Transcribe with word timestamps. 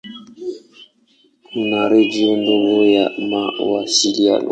Kuna 1.47 1.89
redio 1.89 2.35
ndogo 2.37 2.85
ya 2.85 3.11
mawasiliano. 3.29 4.49